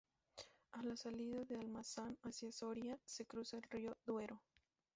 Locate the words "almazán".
1.59-2.17